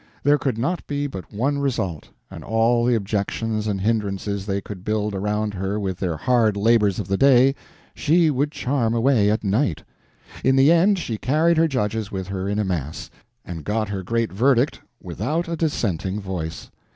[0.23, 2.09] There could not be but one result:
[2.43, 7.07] all the objections and hindrances they could build around her with their hard labors of
[7.07, 7.53] the day
[7.93, 9.83] she would charm away at night.
[10.43, 13.11] In the end, she carried her judges with her in a mass,
[13.45, 16.71] and got her great verdict without a dissenting voice.